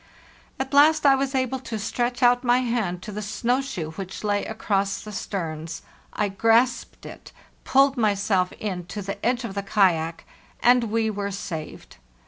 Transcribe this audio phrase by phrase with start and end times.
[0.59, 4.23] At last I was able to stretch out my hand to the snow shoe which
[4.23, 5.83] lay across the sterns.
[6.11, 7.31] I grasped it,
[7.65, 11.97] pulled myself in to the edge of the kayak—and we were saved!